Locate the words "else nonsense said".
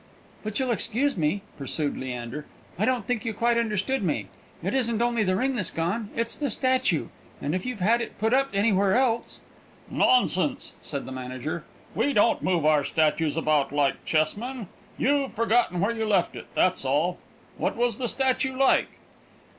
8.97-11.05